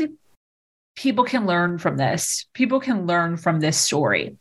[0.97, 2.47] people can learn from this.
[2.55, 4.37] People can learn from this story.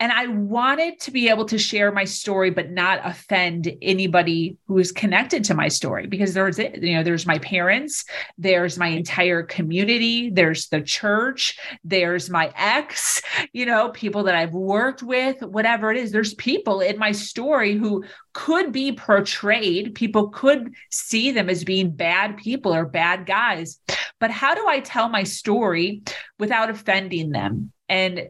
[0.00, 4.78] And I wanted to be able to share my story, but not offend anybody who
[4.78, 8.04] is connected to my story because there's, you know, there's my parents,
[8.36, 13.20] there's my entire community, there's the church, there's my ex,
[13.52, 16.12] you know, people that I've worked with, whatever it is.
[16.12, 21.90] There's people in my story who could be portrayed, people could see them as being
[21.90, 23.80] bad people or bad guys.
[24.20, 26.02] But how do I tell my story
[26.38, 27.72] without offending them?
[27.88, 28.28] And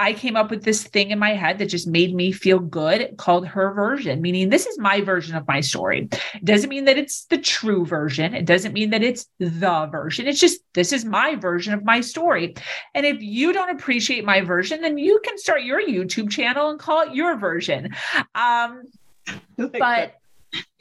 [0.00, 3.18] I came up with this thing in my head that just made me feel good
[3.18, 6.08] called her version, meaning this is my version of my story.
[6.34, 8.34] It doesn't mean that it's the true version.
[8.34, 9.50] It doesn't mean that it's the
[9.92, 10.26] version.
[10.26, 12.54] It's just this is my version of my story.
[12.94, 16.80] And if you don't appreciate my version, then you can start your YouTube channel and
[16.80, 17.94] call it your version.
[18.34, 18.84] Um,
[19.58, 20.14] but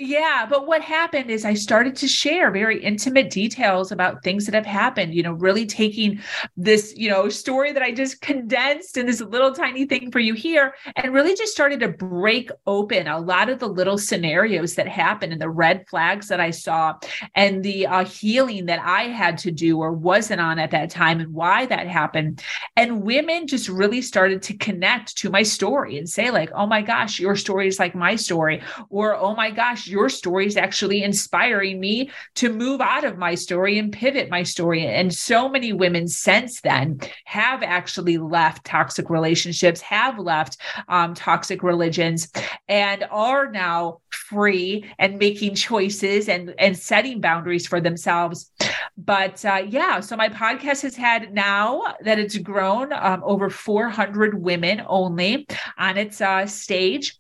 [0.02, 4.56] Yeah, but what happened is I started to share very intimate details about things that
[4.56, 6.22] have happened, you know, really taking
[6.56, 10.34] this, you know, story that I just condensed in this little tiny thing for you
[10.36, 14.88] here and really just started to break open a lot of the little scenarios that
[14.88, 16.94] happened and the red flags that I saw
[17.36, 21.20] and the uh, healing that I had to do or wasn't on at that time
[21.20, 22.42] and why that happened.
[22.78, 26.82] And women just really started to connect to my story and say like, "Oh my
[26.82, 31.04] gosh, your story is like my story," or "Oh my gosh, your story is actually
[31.04, 34.86] inspiring me to move out of my story and pivot my story.
[34.86, 41.64] And so many women since then have actually left toxic relationships, have left um, toxic
[41.64, 42.32] religions,
[42.68, 48.52] and are now free and making choices and, and setting boundaries for themselves.
[48.98, 54.42] But uh, yeah, so my podcast has had now that it's grown um, over 400
[54.42, 55.48] women only
[55.78, 57.19] on its uh, stage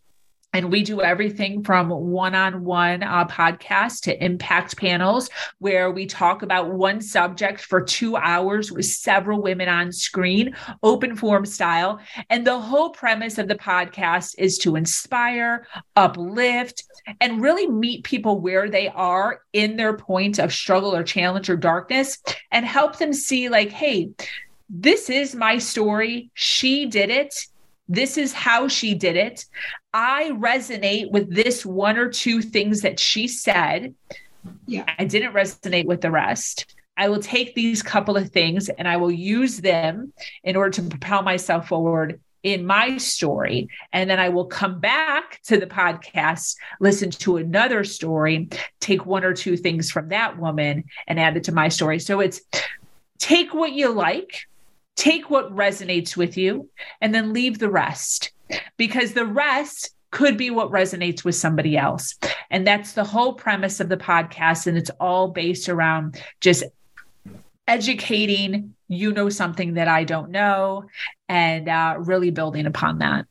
[0.53, 6.71] and we do everything from one-on-one uh, podcasts to impact panels where we talk about
[6.71, 11.99] one subject for two hours with several women on screen open form style.
[12.29, 16.83] And the whole premise of the podcast is to inspire uplift
[17.21, 21.57] and really meet people where they are in their point of struggle or challenge or
[21.57, 22.19] darkness
[22.51, 24.11] and help them see like hey
[24.69, 26.29] this is my story.
[26.35, 27.33] She did it.
[27.87, 29.45] This is how she did it.
[29.93, 33.95] I resonate with this one or two things that she said.
[34.65, 34.85] Yeah.
[34.97, 36.75] I didn't resonate with the rest.
[36.95, 40.83] I will take these couple of things and I will use them in order to
[40.83, 43.69] propel myself forward in my story.
[43.91, 48.49] And then I will come back to the podcast, listen to another story,
[48.79, 51.99] take one or two things from that woman and add it to my story.
[51.99, 52.41] So it's
[53.17, 54.45] take what you like
[54.99, 58.31] take what resonates with you and then leave the rest
[58.77, 62.15] because the rest could be what resonates with somebody else.
[62.49, 64.67] And that's the whole premise of the podcast.
[64.67, 66.63] And it's all based around just
[67.67, 70.85] educating, you know, something that I don't know,
[71.27, 73.25] and uh, really building upon that.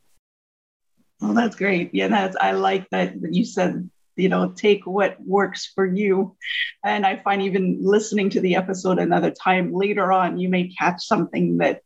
[1.19, 1.93] Well, that's great.
[1.93, 6.35] Yeah, that's I like that you said you know take what works for you
[6.83, 11.01] and i find even listening to the episode another time later on you may catch
[11.05, 11.81] something that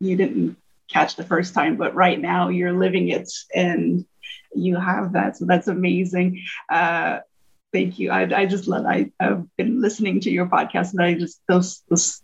[0.00, 0.56] you didn't
[0.88, 4.04] catch the first time but right now you're living it and
[4.54, 7.18] you have that so that's amazing uh,
[7.72, 11.14] thank you I, I just love I, i've been listening to your podcast and i
[11.14, 12.22] just those those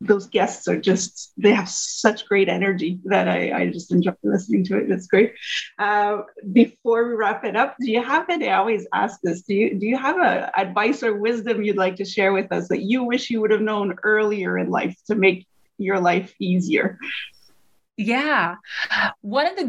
[0.00, 4.64] those guests are just they have such great energy that I, I just enjoy listening
[4.64, 4.90] to it.
[4.90, 5.32] It's great.
[5.78, 6.18] Uh,
[6.52, 8.48] before we wrap it up, do you have any?
[8.48, 9.42] I always ask this.
[9.42, 12.68] Do you do you have a advice or wisdom you'd like to share with us
[12.68, 15.46] that you wish you would have known earlier in life to make
[15.78, 16.98] your life easier?
[17.96, 18.56] Yeah.
[19.22, 19.64] One of the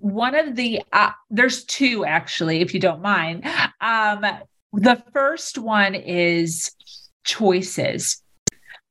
[0.00, 3.44] one of the uh, there's two actually if you don't mind.
[3.80, 4.24] Um
[4.72, 6.70] the first one is
[7.24, 8.22] choices.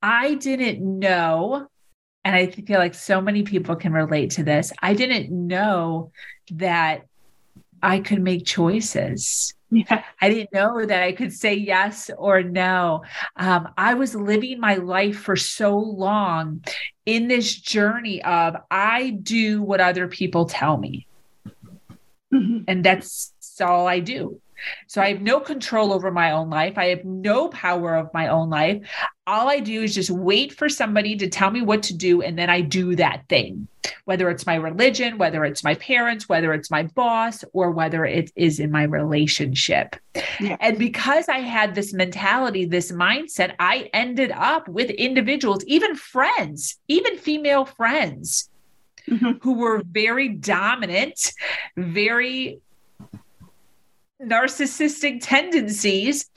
[0.02, 1.68] I didn't know,
[2.24, 4.72] and I feel like so many people can relate to this.
[4.82, 6.12] I didn't know
[6.52, 7.06] that
[7.82, 9.54] I could make choices.
[9.72, 10.04] Yeah.
[10.22, 13.04] I didn't know that I could say yes or no.
[13.36, 16.64] Um, I was living my life for so long
[17.06, 21.08] in this journey of I do what other people tell me.
[22.34, 22.60] Mm-hmm.
[22.68, 24.40] And that's all I do.
[24.88, 26.78] So I have no control over my own life.
[26.78, 28.82] I have no power of my own life.
[29.28, 32.38] All I do is just wait for somebody to tell me what to do, and
[32.38, 33.68] then I do that thing,
[34.06, 38.32] whether it's my religion, whether it's my parents, whether it's my boss, or whether it
[38.36, 39.96] is in my relationship.
[40.40, 40.58] Yeah.
[40.60, 46.80] And because I had this mentality, this mindset, I ended up with individuals, even friends,
[46.88, 48.50] even female friends.
[49.10, 49.40] Mm-hmm.
[49.42, 51.34] Who were very dominant,
[51.76, 52.60] very
[54.24, 56.30] narcissistic tendencies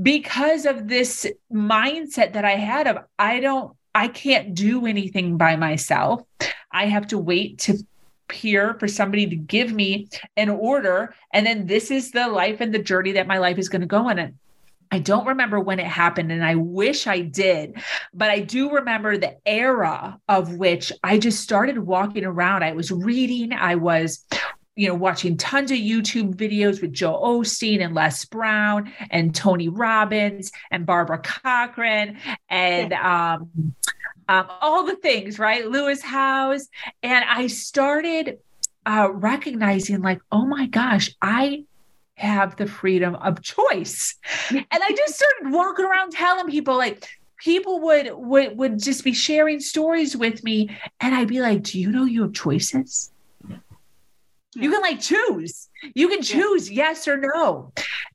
[0.00, 5.56] because of this mindset that I had of I don't I can't do anything by
[5.56, 6.22] myself.
[6.72, 7.78] I have to wait to
[8.28, 12.74] peer for somebody to give me an order and then this is the life and
[12.74, 14.34] the journey that my life is going to go on and
[14.90, 17.82] I don't remember when it happened, and I wish I did,
[18.12, 22.62] but I do remember the era of which I just started walking around.
[22.62, 24.24] I was reading, I was
[24.76, 29.68] you know, watching tons of YouTube videos with Joel Osteen and Les Brown and Tony
[29.68, 33.74] Robbins and Barbara Corcoran and um,
[34.28, 35.68] um, all the things, right?
[35.68, 36.68] Lewis Howes.
[37.02, 38.38] And I started
[38.84, 41.64] uh, recognizing, like, oh my gosh, I
[42.16, 44.16] have the freedom of choice.
[44.50, 47.08] and I just started walking around telling people, like,
[47.38, 51.78] people would would would just be sharing stories with me and I'd be like, "Do
[51.78, 53.12] you know you have choices?"
[54.54, 55.68] You can like choose.
[55.94, 57.72] You can choose yes or no.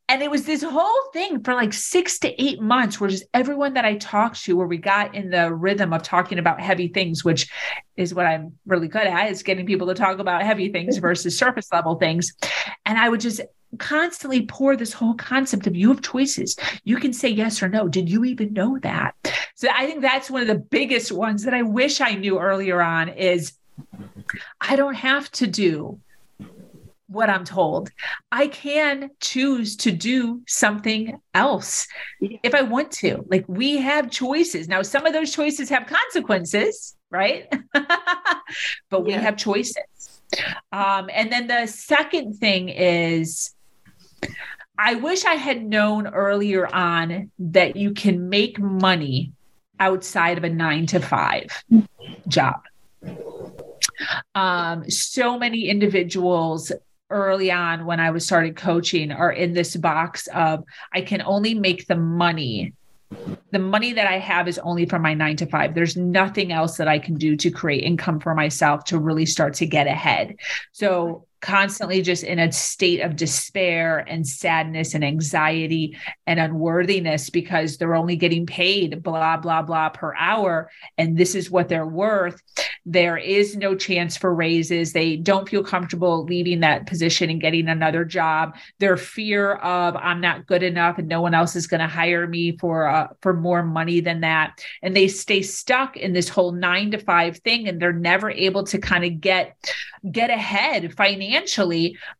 [0.07, 3.73] And it was this whole thing for like six to eight months where just everyone
[3.75, 7.23] that I talked to, where we got in the rhythm of talking about heavy things,
[7.23, 7.47] which
[7.95, 11.37] is what I'm really good at, is getting people to talk about heavy things versus
[11.37, 12.33] surface level things.
[12.85, 13.41] And I would just
[13.77, 16.55] constantly pour this whole concept of you have choices.
[16.83, 17.87] You can say yes or no.
[17.87, 19.13] Did you even know that?
[19.53, 22.81] So I think that's one of the biggest ones that I wish I knew earlier
[22.81, 23.53] on is
[24.59, 25.99] I don't have to do
[27.09, 27.89] what I'm told.
[28.31, 31.87] I can choose to do something else
[32.21, 33.25] if I want to.
[33.27, 34.67] Like we have choices.
[34.67, 37.51] Now, some of those choices have consequences, right?
[38.89, 39.21] but we yeah.
[39.21, 39.75] have choices.
[40.71, 43.51] Um, and then the second thing is,
[44.77, 49.33] I wish I had known earlier on that you can make money
[49.79, 51.63] outside of a nine to five
[52.27, 52.61] job.
[54.35, 56.71] Um, so many individuals
[57.09, 61.53] early on when I was started coaching are in this box of I can only
[61.53, 62.73] make the money.
[63.51, 65.73] The money that I have is only from my nine to five.
[65.73, 69.55] There's nothing else that I can do to create income for myself to really start
[69.55, 70.35] to get ahead.
[70.71, 77.77] So constantly just in a state of despair and sadness and anxiety and unworthiness because
[77.77, 82.41] they're only getting paid blah blah blah per hour and this is what they're worth.
[82.85, 84.93] There is no chance for raises.
[84.93, 88.55] They don't feel comfortable leaving that position and getting another job.
[88.79, 92.27] Their fear of i'm not good enough and no one else is going to hire
[92.27, 96.51] me for uh, for more money than that and they stay stuck in this whole
[96.51, 99.55] 9 to 5 thing and they're never able to kind of get
[100.11, 101.28] get ahead financially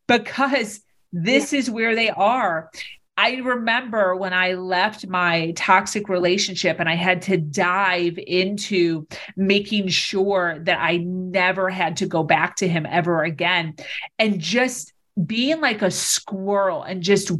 [0.06, 0.80] because
[1.12, 2.70] this is where they are.
[3.16, 9.06] I remember when I left my toxic relationship and I had to dive into
[9.36, 13.74] making sure that I never had to go back to him ever again.
[14.18, 14.94] And just
[15.26, 17.30] being like a squirrel and just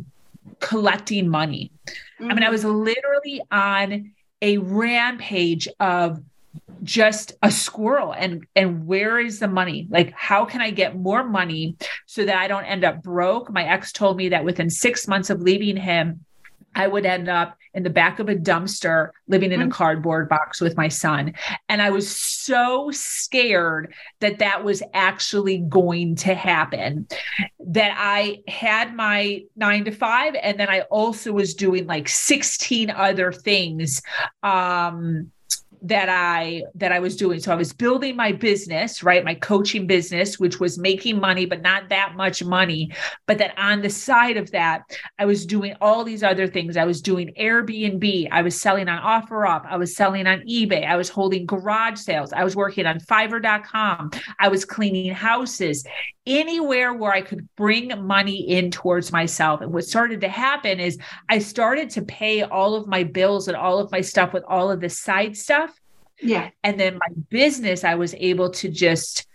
[0.59, 1.73] collecting money.
[1.87, 2.25] Mm-hmm.
[2.25, 2.53] I mean, I mm-hmm.
[2.53, 4.13] was literally on
[4.43, 6.23] a rampage of
[6.83, 11.25] just a squirrel and and where is the money like how can i get more
[11.25, 11.77] money
[12.07, 15.31] so that i don't end up broke my ex told me that within 6 months
[15.31, 16.25] of leaving him
[16.75, 19.71] I would end up in the back of a dumpster living in a mm.
[19.71, 21.35] cardboard box with my son.
[21.69, 27.07] And I was so scared that that was actually going to happen
[27.59, 30.35] that I had my nine to five.
[30.41, 34.03] And then I also was doing like 16 other things.
[34.43, 35.31] Um,
[35.83, 37.41] that I that I was doing.
[37.41, 39.25] So I was building my business, right?
[39.25, 42.93] My coaching business, which was making money, but not that much money.
[43.27, 44.83] But that on the side of that,
[45.19, 46.77] I was doing all these other things.
[46.77, 48.29] I was doing Airbnb.
[48.31, 49.67] I was selling on OfferUp.
[49.67, 50.87] I was selling on eBay.
[50.87, 52.33] I was holding garage sales.
[52.33, 54.11] I was working on Fiverr.com.
[54.39, 55.85] I was cleaning houses.
[56.27, 59.63] Anywhere where I could bring money in towards myself.
[59.63, 63.57] And what started to happen is I started to pay all of my bills and
[63.57, 65.70] all of my stuff with all of the side stuff
[66.21, 66.51] yeah.
[66.63, 69.27] And then my business, I was able to just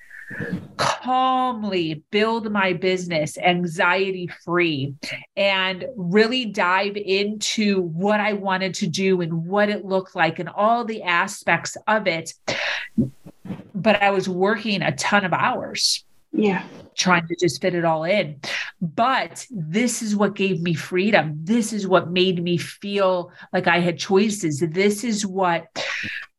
[0.77, 4.95] calmly build my business anxiety free
[5.37, 10.49] and really dive into what I wanted to do and what it looked like and
[10.49, 12.33] all the aspects of it.
[13.75, 16.03] But I was working a ton of hours.
[16.31, 16.65] Yeah.
[16.95, 18.39] Trying to just fit it all in.
[18.81, 21.39] But this is what gave me freedom.
[21.43, 24.59] This is what made me feel like I had choices.
[24.59, 25.67] This is what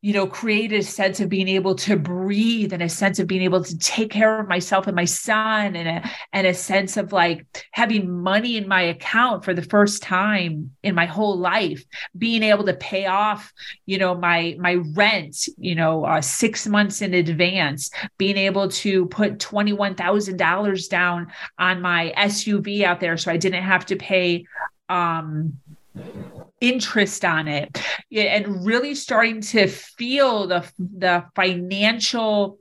[0.07, 3.41] you know, create a sense of being able to breathe and a sense of being
[3.41, 7.11] able to take care of myself and my son and a, and a sense of
[7.11, 11.83] like having money in my account for the first time in my whole life,
[12.17, 13.51] being able to pay off,
[13.85, 19.07] you know, my, my rent, you know, uh, six months in advance, being able to
[19.07, 21.27] put $21,000 down
[21.59, 23.17] on my SUV out there.
[23.17, 24.45] So I didn't have to pay,
[24.87, 25.59] um,
[26.59, 27.81] interest on it
[28.11, 32.57] and really starting to feel the the financial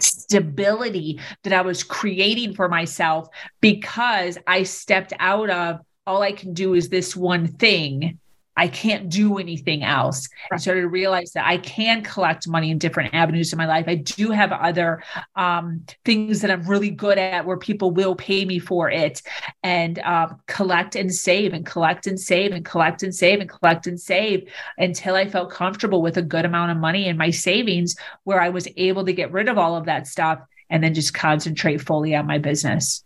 [0.00, 3.28] stability that I was creating for myself
[3.60, 8.18] because I stepped out of all I can do is this one thing
[8.56, 10.28] I can't do anything else.
[10.50, 10.56] Right.
[10.56, 13.84] I started to realize that I can collect money in different avenues in my life.
[13.86, 15.02] I do have other
[15.34, 19.22] um, things that I'm really good at where people will pay me for it
[19.62, 23.86] and um, collect and save and collect and save and collect and save and collect
[23.86, 24.48] and save
[24.78, 28.48] until I felt comfortable with a good amount of money in my savings where I
[28.48, 30.40] was able to get rid of all of that stuff
[30.70, 33.04] and then just concentrate fully on my business.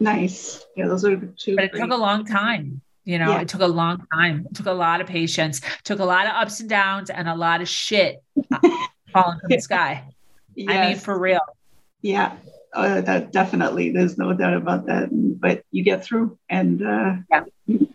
[0.00, 0.64] Nice.
[0.76, 1.56] Yeah, those are two.
[1.56, 1.80] But it great.
[1.82, 2.80] took a long time.
[3.04, 3.42] You know, yeah.
[3.42, 4.46] it took a long time.
[4.50, 7.34] It took a lot of patience, took a lot of ups and downs, and a
[7.34, 8.22] lot of shit
[9.12, 10.04] falling from the sky.
[10.54, 10.76] Yes.
[10.76, 11.40] I mean, for real.
[12.00, 12.36] Yeah.
[12.74, 15.08] uh, that definitely, there's no doubt about that.
[15.12, 17.44] But you get through and uh, yeah.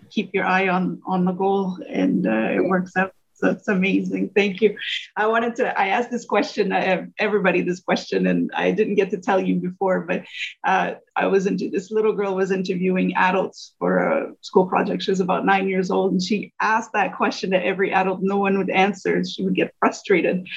[0.10, 3.14] keep your eye on on the goal, and uh, it works out.
[3.39, 4.32] So it's amazing.
[4.36, 4.78] Thank you.
[5.16, 8.95] I wanted to, I asked this question, I have everybody this question, and I didn't
[8.95, 10.26] get to tell you before, but
[10.66, 15.03] uh, I was into this little girl was interviewing adults for a school project.
[15.03, 18.22] She was about nine years old, and she asked that question to every adult.
[18.22, 19.15] No one would answer.
[19.15, 20.47] and She would get frustrated.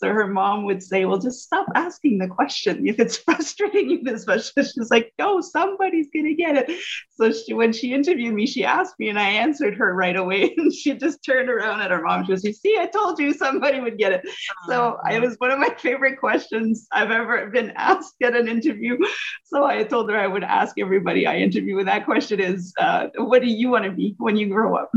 [0.00, 4.02] So her mom would say, Well, just stop asking the question if it's frustrating you
[4.02, 4.50] this much.
[4.54, 6.78] She's like, No, somebody's going to get it.
[7.10, 10.54] So she, when she interviewed me, she asked me, and I answered her right away.
[10.60, 12.24] And she just turned around at her mom.
[12.26, 14.22] She was, You see, I told you somebody would get it.
[14.66, 18.98] So it was one of my favorite questions I've ever been asked at an interview.
[19.44, 21.78] So I told her I would ask everybody I interview.
[21.78, 24.92] And that question is, uh, What do you want to be when you grow up?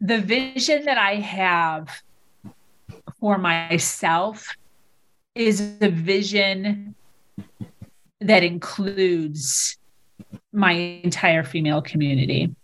[0.00, 1.88] the vision that I have
[3.20, 4.48] for myself
[5.34, 6.94] is a vision
[8.20, 9.78] that includes
[10.52, 12.54] my entire female community.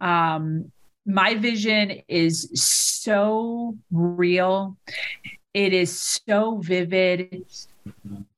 [0.00, 0.72] Um,
[1.04, 4.76] my vision is so real.
[5.54, 7.44] It is so vivid.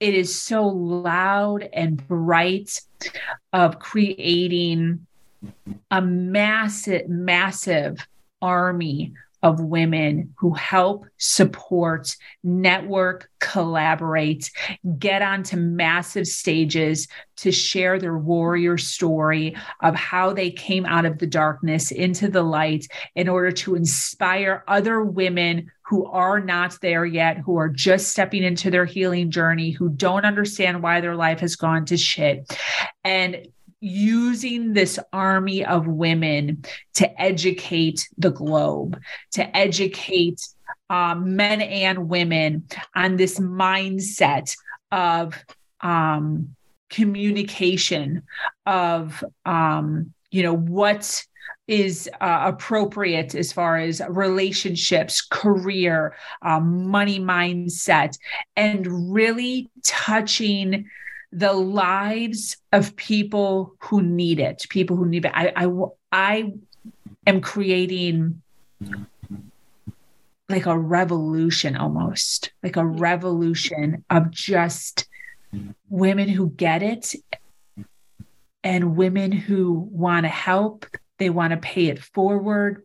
[0.00, 2.80] It is so loud and bright
[3.52, 5.06] of creating
[5.90, 8.06] a massive, massive
[8.42, 14.50] army of women who help support, network, collaborate,
[14.98, 21.18] get onto massive stages to share their warrior story of how they came out of
[21.18, 27.06] the darkness into the light in order to inspire other women who are not there
[27.06, 31.40] yet, who are just stepping into their healing journey, who don't understand why their life
[31.40, 32.46] has gone to shit.
[33.04, 33.48] And
[33.80, 36.62] using this army of women
[36.92, 39.00] to educate the globe,
[39.32, 40.46] to educate
[40.90, 44.54] um, men and women on this mindset
[44.92, 45.42] of
[45.80, 46.54] um,
[46.90, 48.24] communication,
[48.66, 51.24] of um, you know what
[51.68, 58.18] is uh, appropriate as far as relationships, career, um, money mindset,
[58.56, 60.88] and really touching
[61.30, 65.32] the lives of people who need it, people who need it.
[65.34, 65.70] I, I,
[66.10, 66.52] I
[67.26, 68.40] am creating
[70.48, 75.06] like a revolution almost, like a revolution of just
[75.90, 77.14] women who get it
[78.64, 80.86] and women who want to help.
[81.18, 82.84] They want to pay it forward.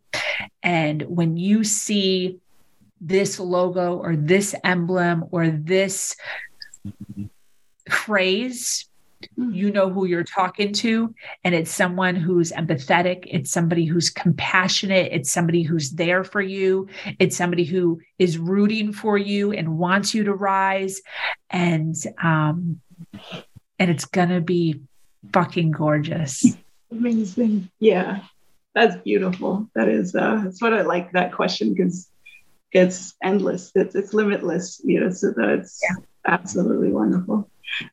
[0.61, 2.39] And when you see
[3.03, 6.15] this logo or this emblem or this
[7.89, 8.86] phrase
[9.38, 9.53] mm-hmm.
[9.53, 11.13] you know who you're talking to
[11.43, 16.88] and it's someone who's empathetic it's somebody who's compassionate it's somebody who's there for you
[17.19, 21.01] it's somebody who is rooting for you and wants you to rise
[21.49, 22.79] and um
[23.79, 24.79] and it's gonna be
[25.34, 26.55] fucking gorgeous
[26.97, 28.21] amazing yeah
[28.73, 32.09] that's beautiful that is uh that's what i like that question because
[32.71, 35.95] it's endless it's, it's limitless you know so that's yeah.
[36.25, 37.49] absolutely wonderful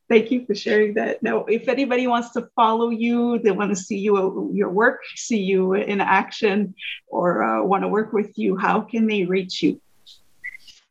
[0.08, 1.22] Thank you for sharing that.
[1.22, 5.40] Now, if anybody wants to follow you, they want to see you, your work, see
[5.40, 6.74] you in action,
[7.06, 9.80] or uh, want to work with you, how can they reach you?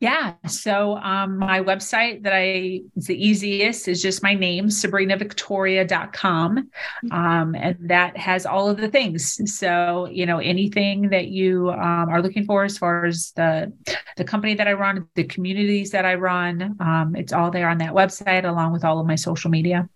[0.00, 0.32] Yeah.
[0.46, 6.70] So um, my website that I is the easiest is just my name, sabrinavictoria.com.
[7.10, 9.38] Um, and that has all of the things.
[9.54, 13.70] So, you know, anything that you um, are looking for as far as the
[14.16, 17.76] the company that I run, the communities that I run, um, it's all there on
[17.78, 19.86] that website along with all of my social media.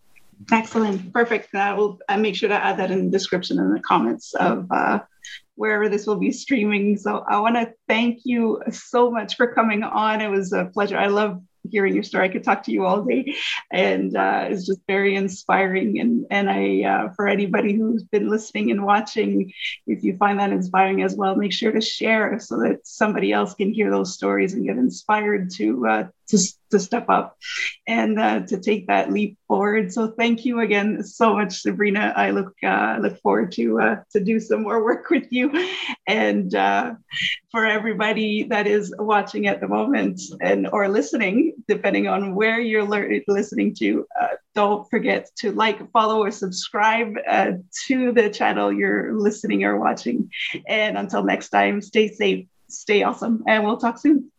[0.53, 1.15] Excellent.
[1.15, 1.55] Perfect.
[1.55, 4.71] I will I make sure to add that in the description and the comments of
[4.71, 4.99] uh,
[5.57, 6.97] wherever this will be streaming.
[6.97, 10.21] So I want to thank you so much for coming on.
[10.21, 10.99] It was a pleasure.
[10.99, 11.41] I love
[11.71, 12.27] hearing your story.
[12.27, 13.35] I could talk to you all day,
[13.73, 15.99] and uh, it's just very inspiring.
[16.01, 19.53] And and I, uh, for anybody who's been listening and watching,
[19.87, 23.55] if you find that inspiring as well, make sure to share so that somebody else
[23.55, 26.39] can hear those stories and get inspired to uh, to
[26.71, 27.37] to step up
[27.87, 29.93] and uh, to take that leap forward.
[29.93, 32.13] So thank you again so much, Sabrina.
[32.17, 35.53] I look uh, look forward to uh, to do some more work with you,
[36.07, 36.95] and uh,
[37.51, 42.85] for everybody that is watching at the moment and or listening, depending on where you're
[42.85, 44.07] le- listening to.
[44.21, 47.53] Uh, don't forget to like, follow, or subscribe uh,
[47.87, 50.31] to the channel you're listening or watching.
[50.67, 54.31] And until next time, stay safe, stay awesome, and we'll talk soon.